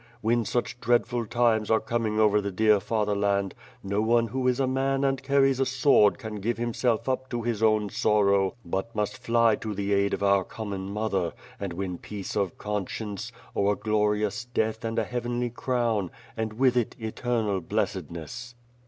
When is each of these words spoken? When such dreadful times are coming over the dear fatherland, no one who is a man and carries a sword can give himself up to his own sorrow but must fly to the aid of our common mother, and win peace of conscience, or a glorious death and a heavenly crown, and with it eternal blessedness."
When 0.21 0.45
such 0.45 0.79
dreadful 0.81 1.27
times 1.27 1.69
are 1.69 1.79
coming 1.79 2.19
over 2.19 2.41
the 2.41 2.51
dear 2.51 2.79
fatherland, 2.79 3.53
no 3.83 4.01
one 4.01 4.25
who 4.29 4.47
is 4.47 4.59
a 4.59 4.65
man 4.65 5.03
and 5.03 5.21
carries 5.21 5.59
a 5.59 5.65
sword 5.67 6.17
can 6.17 6.37
give 6.37 6.57
himself 6.57 7.07
up 7.07 7.29
to 7.29 7.43
his 7.43 7.61
own 7.61 7.89
sorrow 7.89 8.55
but 8.65 8.95
must 8.95 9.15
fly 9.19 9.55
to 9.57 9.75
the 9.75 9.93
aid 9.93 10.15
of 10.15 10.23
our 10.23 10.43
common 10.43 10.89
mother, 10.91 11.33
and 11.59 11.73
win 11.73 11.99
peace 11.99 12.35
of 12.35 12.57
conscience, 12.57 13.31
or 13.53 13.73
a 13.73 13.77
glorious 13.77 14.43
death 14.45 14.83
and 14.83 14.97
a 14.97 15.03
heavenly 15.03 15.51
crown, 15.51 16.09
and 16.35 16.53
with 16.53 16.75
it 16.75 16.95
eternal 16.99 17.61
blessedness." 17.61 18.55